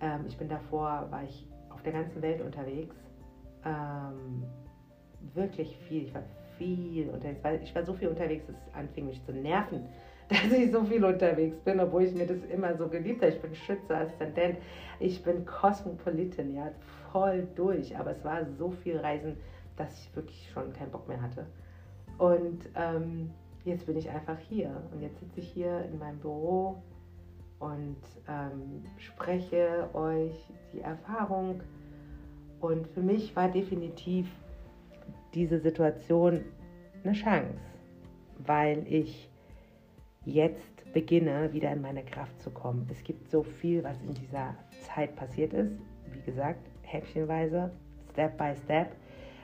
Ähm, 0.00 0.24
ich 0.26 0.36
bin 0.36 0.48
davor, 0.48 1.06
war 1.10 1.24
ich 1.24 1.46
auf 1.70 1.82
der 1.82 1.92
ganzen 1.92 2.20
Welt 2.20 2.42
unterwegs. 2.42 2.94
Ähm, 3.64 4.44
wirklich 5.34 5.76
viel. 5.88 6.04
Ich 6.04 6.14
war 6.14 6.24
viel 6.58 7.08
unterwegs. 7.08 7.62
Ich 7.62 7.74
war 7.74 7.84
so 7.84 7.94
viel 7.94 8.08
unterwegs, 8.08 8.44
es 8.48 8.74
anfing 8.74 9.06
mich 9.06 9.22
zu 9.24 9.32
nerven, 9.32 9.86
dass 10.32 10.52
ich 10.52 10.72
so 10.72 10.84
viel 10.84 11.04
unterwegs 11.04 11.56
bin, 11.60 11.80
obwohl 11.80 12.04
ich 12.04 12.14
mir 12.14 12.26
das 12.26 12.42
immer 12.52 12.76
so 12.76 12.88
geliebt 12.88 13.22
habe. 13.22 13.32
Ich 13.32 13.40
bin 13.40 13.54
Schütze, 13.54 13.96
Aszendent, 13.96 14.58
ich 15.00 15.22
bin 15.22 15.44
Kosmopolitin, 15.44 16.54
ja, 16.54 16.70
voll 17.10 17.46
durch. 17.54 17.96
Aber 17.96 18.12
es 18.12 18.24
war 18.24 18.44
so 18.58 18.70
viel 18.70 18.98
Reisen, 18.98 19.36
dass 19.76 19.92
ich 20.00 20.16
wirklich 20.16 20.50
schon 20.52 20.72
keinen 20.72 20.90
Bock 20.90 21.08
mehr 21.08 21.20
hatte. 21.20 21.46
Und 22.18 22.68
ähm, 22.74 23.30
jetzt 23.64 23.86
bin 23.86 23.96
ich 23.96 24.08
einfach 24.10 24.38
hier. 24.38 24.70
Und 24.92 25.02
jetzt 25.02 25.18
sitze 25.20 25.40
ich 25.40 25.48
hier 25.48 25.84
in 25.84 25.98
meinem 25.98 26.18
Büro 26.18 26.82
und 27.58 27.96
ähm, 28.28 28.84
spreche 28.98 29.88
euch 29.94 30.34
die 30.72 30.80
Erfahrung. 30.80 31.60
Und 32.60 32.86
für 32.88 33.00
mich 33.00 33.34
war 33.34 33.48
definitiv 33.48 34.28
diese 35.34 35.58
Situation 35.58 36.44
eine 37.02 37.12
Chance, 37.12 37.58
weil 38.38 38.84
ich 38.86 39.31
jetzt 40.24 40.92
beginne, 40.92 41.52
wieder 41.52 41.72
in 41.72 41.80
meine 41.80 42.04
Kraft 42.04 42.40
zu 42.40 42.50
kommen. 42.50 42.86
Es 42.90 43.02
gibt 43.02 43.30
so 43.30 43.42
viel, 43.42 43.82
was 43.82 44.00
in 44.02 44.14
dieser 44.14 44.54
Zeit 44.80 45.16
passiert 45.16 45.52
ist. 45.52 45.72
Wie 46.12 46.20
gesagt, 46.20 46.60
häppchenweise, 46.82 47.70
Step 48.12 48.36
by 48.36 48.52
Step. 48.64 48.92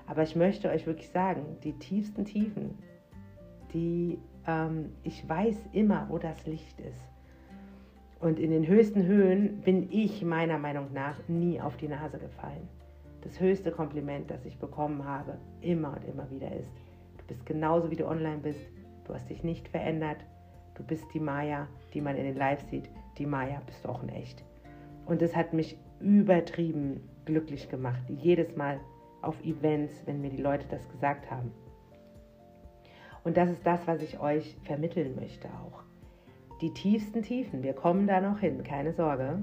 Aber 0.06 0.22
ich 0.22 0.36
möchte 0.36 0.70
euch 0.70 0.86
wirklich 0.86 1.10
sagen, 1.10 1.44
die 1.64 1.72
tiefsten 1.72 2.24
Tiefen, 2.24 2.78
die 3.72 4.18
ähm, 4.46 4.92
ich 5.04 5.28
weiß 5.28 5.56
immer, 5.72 6.06
wo 6.08 6.18
das 6.18 6.46
Licht 6.46 6.80
ist. 6.80 7.02
Und 8.20 8.40
in 8.40 8.50
den 8.50 8.66
höchsten 8.66 9.06
Höhen 9.06 9.60
bin 9.60 9.88
ich 9.92 10.24
meiner 10.24 10.58
Meinung 10.58 10.92
nach 10.92 11.16
nie 11.28 11.60
auf 11.60 11.76
die 11.76 11.86
Nase 11.86 12.18
gefallen. 12.18 12.68
Das 13.22 13.38
höchste 13.38 13.70
Kompliment, 13.70 14.30
das 14.30 14.44
ich 14.44 14.58
bekommen 14.58 15.04
habe, 15.04 15.38
immer 15.60 15.92
und 15.92 16.04
immer 16.04 16.28
wieder 16.30 16.50
ist, 16.50 16.72
du 17.18 17.24
bist 17.26 17.46
genauso 17.46 17.90
wie 17.90 17.96
du 17.96 18.06
online 18.06 18.38
bist, 18.38 18.60
du 19.04 19.14
hast 19.14 19.28
dich 19.28 19.44
nicht 19.44 19.68
verändert, 19.68 20.18
du 20.78 20.84
bist 20.84 21.12
die 21.12 21.20
Maya, 21.20 21.66
die 21.92 22.00
man 22.00 22.16
in 22.16 22.24
den 22.24 22.36
Live 22.36 22.62
sieht, 22.70 22.88
die 23.18 23.26
Maya 23.26 23.60
bist 23.66 23.84
du 23.84 23.88
auch 23.88 24.02
in 24.02 24.08
echt. 24.08 24.42
Und 25.06 25.20
das 25.20 25.34
hat 25.34 25.52
mich 25.52 25.76
übertrieben 26.00 27.00
glücklich 27.24 27.68
gemacht, 27.68 28.02
jedes 28.08 28.56
Mal 28.56 28.80
auf 29.20 29.42
Events, 29.44 30.02
wenn 30.06 30.20
mir 30.20 30.30
die 30.30 30.40
Leute 30.40 30.66
das 30.70 30.88
gesagt 30.88 31.30
haben. 31.30 31.50
Und 33.24 33.36
das 33.36 33.50
ist 33.50 33.66
das, 33.66 33.86
was 33.86 34.00
ich 34.00 34.20
euch 34.20 34.56
vermitteln 34.64 35.16
möchte 35.16 35.48
auch. 35.48 35.82
Die 36.60 36.72
tiefsten 36.72 37.22
Tiefen, 37.22 37.62
wir 37.62 37.72
kommen 37.72 38.06
da 38.06 38.20
noch 38.20 38.38
hin, 38.38 38.62
keine 38.62 38.92
Sorge. 38.92 39.40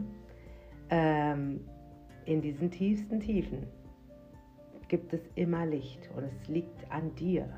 Ähm, 0.90 1.62
in 2.26 2.42
diesen 2.42 2.72
tiefsten 2.72 3.20
Tiefen 3.20 3.68
gibt 4.88 5.14
es 5.14 5.22
immer 5.36 5.66
Licht 5.66 6.10
und 6.16 6.24
es 6.24 6.48
liegt 6.48 6.92
an 6.92 7.14
dir, 7.16 7.50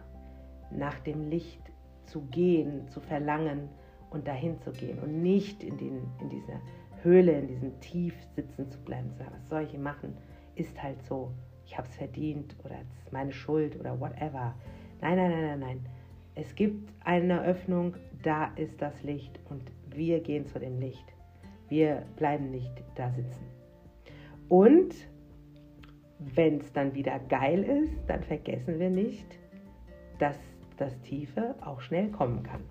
nach 0.71 0.99
dem 0.99 1.29
Licht 1.29 1.66
zu 2.07 2.21
gehen, 2.31 2.87
zu 2.89 2.99
verlangen 2.99 3.69
und 4.09 4.27
dahin 4.27 4.59
zu 4.61 4.71
gehen 4.71 4.99
und 4.99 5.21
nicht 5.21 5.63
in, 5.63 5.77
den, 5.77 6.01
in 6.21 6.29
dieser 6.29 6.61
Höhle, 7.03 7.33
in 7.33 7.47
diesem 7.47 7.79
Tief 7.79 8.15
sitzen 8.35 8.69
zu 8.69 8.79
bleiben. 8.79 9.11
So, 9.17 9.23
was 9.31 9.49
soll 9.49 9.63
ich 9.63 9.77
machen? 9.77 10.15
Ist 10.55 10.81
halt 10.81 11.01
so 11.03 11.31
ich 11.67 11.77
habe 11.77 11.87
es 11.87 11.95
verdient 11.95 12.55
oder 12.63 12.75
es 12.81 13.03
ist 13.03 13.11
meine 13.11 13.31
Schuld 13.31 13.77
oder 13.79 13.99
whatever. 13.99 14.55
Nein, 15.01 15.17
nein, 15.17 15.31
nein, 15.31 15.41
nein, 15.41 15.59
nein. 15.59 15.85
Es 16.35 16.55
gibt 16.55 16.93
eine 17.03 17.43
Öffnung, 17.43 17.95
da 18.23 18.45
ist 18.55 18.81
das 18.81 19.03
Licht 19.03 19.39
und 19.49 19.63
wir 19.93 20.21
gehen 20.21 20.47
zu 20.47 20.59
dem 20.59 20.79
Licht. 20.79 21.13
Wir 21.67 22.03
bleiben 22.15 22.51
nicht 22.51 22.71
da 22.95 23.11
sitzen. 23.11 23.45
Und 24.47 24.95
wenn 26.19 26.59
es 26.59 26.71
dann 26.71 26.95
wieder 26.95 27.19
geil 27.27 27.63
ist, 27.63 27.99
dann 28.07 28.23
vergessen 28.23 28.79
wir 28.79 28.89
nicht, 28.89 29.27
dass 30.19 30.39
das 30.77 30.99
Tiefe 31.01 31.55
auch 31.61 31.81
schnell 31.81 32.09
kommen 32.09 32.43
kann. 32.43 32.61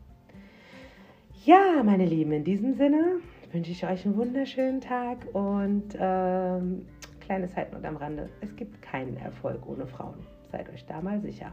Ja, 1.44 1.82
meine 1.84 2.06
Lieben, 2.06 2.32
in 2.32 2.44
diesem 2.44 2.74
Sinne 2.74 3.20
wünsche 3.52 3.70
ich 3.70 3.86
euch 3.86 4.04
einen 4.04 4.16
wunderschönen 4.16 4.80
Tag 4.80 5.18
und 5.32 5.96
ähm, 5.98 6.86
Kleine 7.26 7.48
Zeitnot 7.50 7.84
am 7.84 7.96
Rande. 7.96 8.30
Es 8.40 8.54
gibt 8.54 8.80
keinen 8.80 9.16
Erfolg 9.16 9.66
ohne 9.66 9.84
Frauen. 9.84 10.24
Seid 10.52 10.68
euch 10.68 10.86
da 10.86 11.00
mal 11.02 11.20
sicher. 11.20 11.52